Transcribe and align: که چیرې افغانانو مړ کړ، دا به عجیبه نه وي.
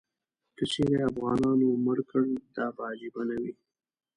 که 0.57 0.63
چیرې 0.71 0.97
افغانانو 1.09 1.67
مړ 1.85 1.97
کړ، 2.09 2.23
دا 2.55 2.67
به 2.75 2.81
عجیبه 2.91 3.21
نه 3.29 3.35
وي. 3.41 3.53